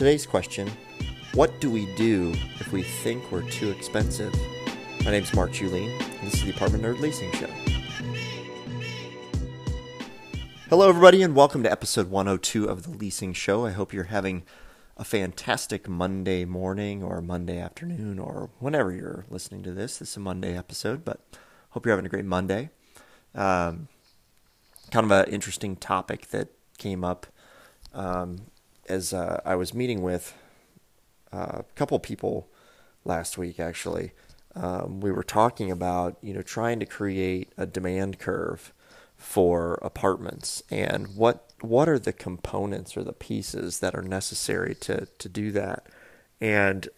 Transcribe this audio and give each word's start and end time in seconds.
Today's 0.00 0.24
question 0.24 0.66
What 1.34 1.60
do 1.60 1.70
we 1.70 1.84
do 1.94 2.32
if 2.58 2.72
we 2.72 2.82
think 2.82 3.30
we're 3.30 3.46
too 3.50 3.68
expensive? 3.68 4.34
My 5.04 5.10
name's 5.10 5.34
Mark 5.34 5.50
Juleen, 5.50 5.90
and 6.00 6.26
this 6.26 6.36
is 6.36 6.44
the 6.44 6.52
Apartment 6.52 6.82
Nerd 6.82 7.00
Leasing 7.00 7.30
Show. 7.32 7.50
Hello, 10.70 10.88
everybody, 10.88 11.22
and 11.22 11.36
welcome 11.36 11.62
to 11.64 11.70
episode 11.70 12.08
102 12.08 12.64
of 12.64 12.84
the 12.84 12.90
Leasing 12.92 13.34
Show. 13.34 13.66
I 13.66 13.72
hope 13.72 13.92
you're 13.92 14.04
having 14.04 14.44
a 14.96 15.04
fantastic 15.04 15.86
Monday 15.86 16.46
morning 16.46 17.02
or 17.02 17.20
Monday 17.20 17.58
afternoon 17.58 18.18
or 18.18 18.48
whenever 18.58 18.90
you're 18.90 19.26
listening 19.28 19.62
to 19.64 19.72
this. 19.72 19.98
This 19.98 20.12
is 20.12 20.16
a 20.16 20.20
Monday 20.20 20.56
episode, 20.56 21.04
but 21.04 21.20
hope 21.72 21.84
you're 21.84 21.92
having 21.92 22.06
a 22.06 22.08
great 22.08 22.24
Monday. 22.24 22.70
Um, 23.34 23.88
kind 24.90 25.04
of 25.04 25.10
an 25.10 25.26
interesting 25.26 25.76
topic 25.76 26.28
that 26.28 26.48
came 26.78 27.04
up 27.04 27.26
um, 27.92 28.49
as 28.90 29.12
uh, 29.12 29.40
I 29.44 29.54
was 29.54 29.72
meeting 29.72 30.02
with 30.02 30.34
uh, 31.32 31.60
a 31.60 31.64
couple 31.74 31.98
people 31.98 32.48
last 33.04 33.38
week, 33.38 33.60
actually. 33.60 34.12
Um, 34.54 35.00
we 35.00 35.12
were 35.12 35.22
talking 35.22 35.70
about 35.70 36.18
you 36.22 36.34
know 36.34 36.42
trying 36.42 36.80
to 36.80 36.86
create 36.86 37.52
a 37.56 37.66
demand 37.66 38.18
curve 38.18 38.72
for 39.16 39.78
apartments 39.82 40.62
and 40.70 41.14
what 41.14 41.52
what 41.60 41.88
are 41.88 41.98
the 41.98 42.12
components 42.12 42.96
or 42.96 43.04
the 43.04 43.12
pieces 43.12 43.78
that 43.78 43.94
are 43.94 44.02
necessary 44.02 44.74
to 44.74 45.06
to 45.18 45.28
do 45.28 45.52
that 45.52 45.86
and 46.40 46.88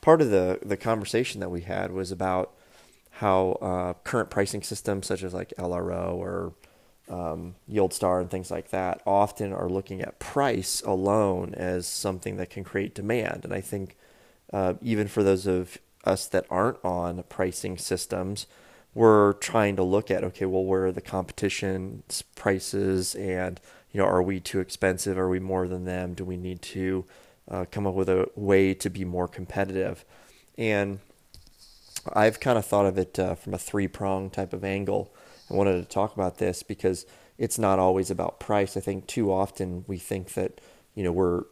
part 0.00 0.20
of 0.20 0.30
the 0.30 0.58
the 0.62 0.76
conversation 0.76 1.40
that 1.40 1.50
we 1.50 1.60
had 1.62 1.92
was 1.92 2.10
about 2.10 2.52
how 3.12 3.52
uh, 3.62 3.92
current 4.04 4.30
pricing 4.30 4.62
systems 4.62 5.06
such 5.06 5.22
as 5.22 5.32
like 5.32 5.52
LRO 5.58 6.14
or 6.14 6.52
um, 7.08 7.54
YieldStar 7.70 8.20
and 8.20 8.30
things 8.30 8.50
like 8.50 8.70
that 8.70 9.00
often 9.06 9.52
are 9.52 9.68
looking 9.68 10.00
at 10.00 10.18
price 10.18 10.82
alone 10.82 11.54
as 11.54 11.86
something 11.86 12.36
that 12.36 12.50
can 12.50 12.64
create 12.64 12.94
demand. 12.94 13.44
And 13.44 13.52
I 13.52 13.60
think 13.60 13.96
uh, 14.52 14.74
even 14.82 15.08
for 15.08 15.22
those 15.22 15.46
of 15.46 15.78
us 16.04 16.26
that 16.26 16.46
aren't 16.50 16.82
on 16.84 17.22
pricing 17.24 17.76
systems 17.76 18.46
we're 18.94 19.34
trying 19.34 19.76
to 19.76 19.82
look 19.82 20.10
at 20.10 20.24
okay 20.24 20.44
well 20.44 20.64
where 20.64 20.86
are 20.86 20.92
the 20.92 21.00
competition 21.00 22.02
prices 22.34 23.14
and 23.14 23.60
you 23.92 24.00
know 24.00 24.06
are 24.06 24.22
we 24.22 24.40
too 24.40 24.60
expensive? 24.60 25.18
Are 25.18 25.28
we 25.28 25.38
more 25.38 25.68
than 25.68 25.84
them? 25.84 26.14
Do 26.14 26.24
we 26.24 26.36
need 26.36 26.62
to 26.62 27.04
uh, 27.48 27.64
come 27.70 27.86
up 27.86 27.94
with 27.94 28.08
a 28.08 28.28
way 28.34 28.74
to 28.74 28.90
be 28.90 29.04
more 29.04 29.28
competitive? 29.28 30.04
And 30.56 30.98
i've 32.14 32.40
kind 32.40 32.58
of 32.58 32.64
thought 32.64 32.86
of 32.86 32.98
it 32.98 33.18
uh, 33.18 33.34
from 33.34 33.54
a 33.54 33.58
three 33.58 33.88
prong 33.88 34.30
type 34.30 34.52
of 34.52 34.64
angle 34.64 35.14
i 35.50 35.54
wanted 35.54 35.80
to 35.80 35.88
talk 35.88 36.14
about 36.14 36.38
this 36.38 36.62
because 36.62 37.06
it's 37.36 37.58
not 37.58 37.78
always 37.78 38.10
about 38.10 38.40
price 38.40 38.76
i 38.76 38.80
think 38.80 39.06
too 39.06 39.32
often 39.32 39.84
we 39.86 39.98
think 39.98 40.34
that 40.34 40.60
you 40.94 41.02
know 41.02 41.12
we're 41.12 41.44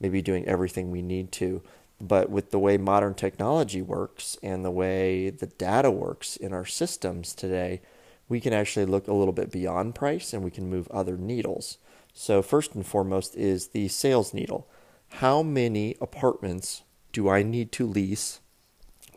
maybe 0.00 0.22
doing 0.22 0.46
everything 0.46 0.90
we 0.90 1.02
need 1.02 1.32
to 1.32 1.62
but 2.00 2.30
with 2.30 2.50
the 2.50 2.58
way 2.58 2.76
modern 2.76 3.14
technology 3.14 3.82
works 3.82 4.36
and 4.42 4.64
the 4.64 4.70
way 4.70 5.30
the 5.30 5.46
data 5.46 5.90
works 5.90 6.36
in 6.36 6.52
our 6.52 6.64
systems 6.64 7.34
today, 7.34 7.80
we 8.28 8.40
can 8.40 8.52
actually 8.52 8.86
look 8.86 9.08
a 9.08 9.14
little 9.14 9.32
bit 9.32 9.50
beyond 9.50 9.94
price 9.94 10.32
and 10.32 10.44
we 10.44 10.50
can 10.50 10.70
move 10.70 10.88
other 10.90 11.16
needles. 11.16 11.78
So, 12.12 12.42
first 12.42 12.74
and 12.74 12.86
foremost 12.86 13.34
is 13.36 13.68
the 13.68 13.88
sales 13.88 14.32
needle. 14.32 14.68
How 15.14 15.42
many 15.42 15.96
apartments 16.00 16.82
do 17.12 17.28
I 17.28 17.42
need 17.42 17.72
to 17.72 17.86
lease 17.86 18.40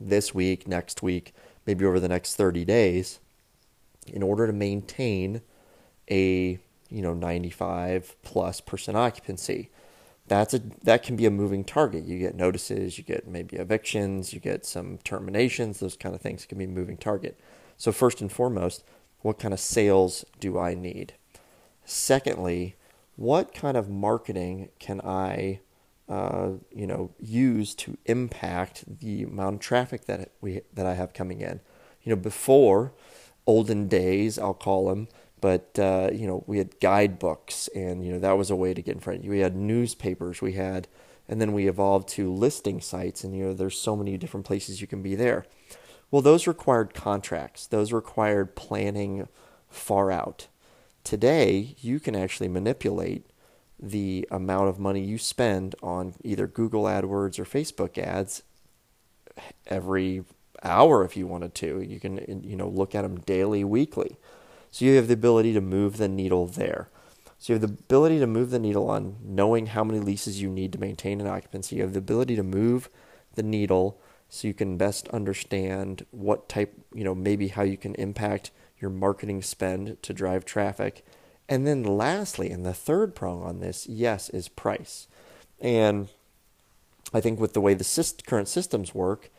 this 0.10 0.34
week, 0.34 0.68
next 0.68 1.02
week, 1.02 1.34
maybe 1.66 1.86
over 1.86 2.00
the 2.00 2.10
next 2.10 2.36
30 2.36 2.66
days 2.66 3.20
in 4.08 4.24
order 4.24 4.48
to 4.48 4.54
maintain 4.54 5.42
a, 6.10 6.60
you 6.90 7.02
know, 7.02 7.14
95 7.14 8.16
plus 8.24 8.62
percent 8.62 8.98
occupancy? 8.98 9.70
that's 10.32 10.54
a 10.54 10.62
that 10.84 11.04
can 11.04 11.18
be 11.18 11.26
a 11.26 11.30
moving 11.30 11.66
target. 11.66 12.06
You 12.06 12.18
get 12.18 12.36
notices, 12.36 12.98
you 12.98 13.04
get 13.04 13.28
maybe 13.28 13.58
evictions, 13.58 14.32
you 14.32 14.40
get 14.40 14.66
some 14.66 14.98
terminations, 15.00 15.82
those 15.82 15.98
kind 15.98 16.16
of 16.16 16.22
things 16.22 16.46
can 16.46 16.58
be 16.58 16.64
a 16.64 16.70
moving 16.70 16.96
target. 16.96 17.38
So 17.76 17.92
first 17.92 18.22
and 18.22 18.32
foremost, 18.32 18.86
what 19.24 19.40
kind 19.40 19.54
of 19.54 19.60
sales 19.60 20.24
do 20.40 20.58
I 20.58 20.74
need? 20.74 21.16
Secondly, 21.84 22.76
what 23.18 23.54
kind 23.54 23.76
of 23.76 23.90
marketing 23.90 24.70
can 24.80 25.02
I 25.02 25.60
uh, 26.10 26.52
you 26.74 26.88
know 26.88 27.12
use 27.20 27.74
to 27.76 27.98
impact 28.06 29.00
the 29.00 29.24
amount 29.24 29.56
of 29.56 29.62
traffic 29.62 30.06
that 30.06 30.32
we 30.42 30.62
that 30.74 30.86
I 30.86 30.94
have 30.94 31.14
coming 31.14 31.42
in? 31.42 31.60
You 32.04 32.12
know, 32.12 32.22
before 32.22 32.94
olden 33.46 33.88
days, 33.88 34.38
I'll 34.40 34.54
call 34.54 34.90
them, 34.90 35.08
but 35.42 35.78
uh, 35.80 36.10
you 36.14 36.28
know 36.28 36.44
we 36.48 36.60
had 36.60 36.80
guidebooks 36.80 37.68
and 37.70 38.06
you 38.06 38.14
know 38.14 38.20
that 38.20 38.38
was 38.38 38.52
a 38.52 38.56
way 38.56 38.74
to 38.74 38.82
get 38.82 38.96
in 38.96 39.02
front 39.02 39.20
of 39.20 39.26
you. 39.26 39.32
We 39.32 39.40
had 39.40 39.56
newspapers 39.56 40.42
we 40.42 40.54
had 40.54 40.88
and 41.28 41.40
then 41.42 41.54
we 41.54 41.68
evolved 41.68 42.10
to 42.10 42.32
listing 42.32 42.82
sites 42.82 43.24
and 43.24 43.36
you 43.36 43.46
know 43.46 43.54
there's 43.54 43.80
so 43.80 43.96
many 43.96 44.18
different 44.18 44.46
places 44.46 44.82
you 44.82 44.88
can 44.88 45.02
be 45.02 45.16
there. 45.16 45.46
Well 46.12 46.22
those 46.22 46.48
required 46.48 46.94
contracts. 46.94 47.66
Those 47.68 47.92
required 47.92 48.56
planning 48.56 49.28
far 49.70 50.12
out. 50.12 50.48
Today 51.04 51.76
you 51.80 52.00
can 52.00 52.16
actually 52.16 52.50
manipulate 52.50 53.26
the 53.82 54.28
amount 54.30 54.70
of 54.70 54.80
money 54.80 55.02
you 55.02 55.18
spend 55.18 55.76
on 55.82 56.14
either 56.24 56.48
google 56.48 56.84
adwords 56.84 57.40
or 57.40 57.46
facebook 57.46 57.98
ads 57.98 58.44
every 59.68 60.24
hour 60.64 61.04
if 61.04 61.18
you 61.18 61.26
wanted 61.26 61.56
to 61.56 61.82
you 61.82 62.00
can 62.00 62.44
you 62.44 62.56
know 62.56 62.68
look 62.68 62.94
at 62.94 63.02
them 63.02 63.20
daily 63.22 63.64
weekly 63.64 64.18
so 64.72 64.86
you 64.86 64.96
have 64.96 65.10
the 65.10 65.14
ability 65.14 65.54
to 65.54 65.62
move 65.62 65.98
the 65.98 66.08
needle 66.08 66.48
there. 66.48 66.90
So 67.38 67.54
you 67.54 67.60
have 67.60 67.68
the 67.68 67.76
ability 67.84 68.20
to 68.20 68.28
move 68.28 68.52
the 68.52 68.60
needle 68.60 68.90
on 68.90 69.18
knowing 69.22 69.68
how 69.68 69.84
many 69.84 70.00
leases 70.00 70.42
you 70.42 70.50
need 70.50 70.72
to 70.74 70.80
maintain 70.80 71.20
an 71.20 71.28
occupancy. 71.28 71.76
You 71.76 71.82
have 71.82 71.94
the 71.94 72.00
ability 72.00 72.38
to 72.38 72.44
move 72.44 72.90
the 73.36 73.44
needle 73.44 74.00
so 74.30 74.48
you 74.48 74.54
can 74.54 74.78
best 74.78 75.10
understand 75.10 76.06
what 76.12 76.48
type, 76.48 76.74
you 76.94 77.04
know, 77.04 77.14
maybe 77.14 77.50
how 77.50 77.64
you 77.64 77.76
can 77.76 77.96
impact 77.96 78.52
your 78.80 78.90
marketing 78.92 79.42
spend 79.42 80.02
to 80.04 80.14
drive 80.14 80.46
traffic. 80.46 81.06
And 81.52 81.68
then 81.68 81.84
lastly, 81.84 82.50
and 82.50 82.66
the 82.66 82.74
third 82.74 83.14
prong 83.14 83.44
on 83.44 83.60
this, 83.60 83.86
yes, 83.86 84.30
is 84.30 84.48
price. 84.48 85.10
And 85.60 86.08
I 87.14 87.20
think 87.20 87.42
with 87.42 87.52
the 87.52 87.60
way 87.60 87.74
the 87.74 88.14
current 88.26 88.48
systems 88.48 88.96
work, 88.96 89.30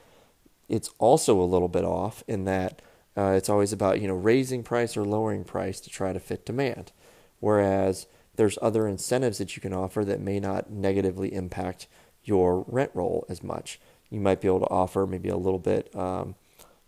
it's 0.69 0.91
also 0.99 1.41
a 1.41 1.49
little 1.49 1.69
bit 1.69 1.87
off 1.87 2.23
in 2.29 2.45
that 2.45 2.83
uh, 3.17 3.33
it's 3.35 3.49
always 3.49 3.73
about 3.73 3.99
you 4.03 4.09
know 4.09 4.15
raising 4.15 4.63
price 4.63 4.95
or 4.95 5.07
lowering 5.07 5.43
price 5.43 5.81
to 5.81 5.89
try 5.89 6.13
to 6.13 6.21
fit 6.21 6.45
demand, 6.45 6.93
whereas 7.41 8.07
there's 8.37 8.59
other 8.61 8.87
incentives 8.87 9.39
that 9.39 9.57
you 9.57 9.63
can 9.63 9.73
offer 9.73 10.05
that 10.05 10.21
may 10.21 10.39
not 10.39 10.71
negatively 10.71 11.33
impact 11.33 11.87
your 12.25 12.67
rent 12.69 12.91
roll 12.93 13.25
as 13.31 13.43
much. 13.43 13.81
You 14.11 14.21
might 14.21 14.43
be 14.43 14.49
able 14.49 14.61
to 14.61 14.71
offer 14.71 15.07
maybe 15.07 15.31
a 15.31 15.37
little 15.39 15.59
bit 15.59 15.95
um, 15.97 16.35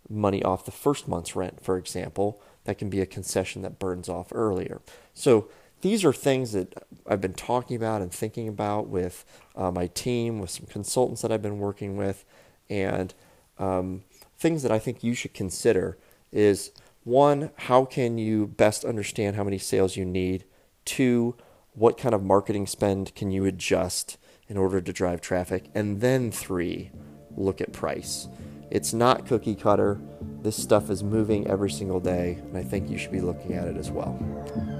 money 0.07 0.43
off 0.43 0.65
the 0.65 0.71
first 0.71 1.07
month's 1.07 1.35
rent, 1.35 1.63
for 1.63 1.77
example. 1.77 2.39
That 2.65 2.77
can 2.77 2.89
be 2.89 3.01
a 3.01 3.05
concession 3.05 3.61
that 3.63 3.79
burns 3.79 4.09
off 4.09 4.27
earlier. 4.31 4.81
So 5.13 5.49
these 5.81 6.03
are 6.03 6.13
things 6.13 6.51
that 6.51 6.73
I've 7.07 7.21
been 7.21 7.33
talking 7.33 7.75
about 7.75 8.01
and 8.01 8.11
thinking 8.11 8.47
about 8.47 8.87
with 8.87 9.23
uh, 9.55 9.71
my 9.71 9.87
team, 9.87 10.39
with 10.39 10.49
some 10.49 10.65
consultants 10.65 11.21
that 11.21 11.31
I've 11.31 11.41
been 11.41 11.59
working 11.59 11.95
with, 11.95 12.25
and 12.69 13.13
um, 13.59 14.03
things 14.37 14.63
that 14.63 14.71
I 14.71 14.79
think 14.79 15.03
you 15.03 15.13
should 15.13 15.33
consider 15.33 15.97
is 16.31 16.71
one, 17.03 17.51
how 17.55 17.85
can 17.85 18.17
you 18.17 18.47
best 18.47 18.83
understand 18.83 19.35
how 19.35 19.43
many 19.43 19.59
sales 19.59 19.95
you 19.95 20.05
need? 20.05 20.43
Two, 20.85 21.35
what 21.73 21.97
kind 21.97 22.15
of 22.15 22.23
marketing 22.23 22.65
spend 22.65 23.13
can 23.13 23.31
you 23.31 23.45
adjust 23.45 24.17
in 24.47 24.57
order 24.57 24.81
to 24.81 24.91
drive 24.91 25.21
traffic? 25.21 25.69
And 25.75 26.01
then 26.01 26.31
three, 26.31 26.91
look 27.35 27.61
at 27.61 27.73
price. 27.73 28.27
It's 28.71 28.93
not 28.93 29.27
cookie 29.27 29.55
cutter. 29.55 29.99
This 30.45 30.61
stuff 30.61 30.91
is 30.91 31.03
moving 31.03 31.47
every 31.47 31.71
single 31.71 31.99
day, 31.99 32.37
and 32.39 32.55
I 32.55 32.61
think 32.61 32.87
you 32.87 32.99
should 32.99 33.11
be 33.11 33.19
looking 33.19 33.53
at 33.53 33.67
it 33.67 33.77
as 33.77 33.89
well. 33.89 34.15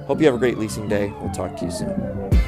Hope 0.06 0.20
you 0.20 0.28
have 0.28 0.36
a 0.36 0.38
great 0.38 0.60
leasing 0.60 0.88
day. 0.88 1.12
We'll 1.20 1.32
talk 1.32 1.58
to 1.58 1.66
you 1.66 1.72
soon. 1.72 2.45